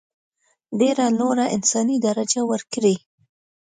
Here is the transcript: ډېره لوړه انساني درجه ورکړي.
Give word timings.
ډېره 0.79 1.05
لوړه 1.17 1.45
انساني 1.55 1.97
درجه 2.07 2.41
ورکړي. 2.51 2.95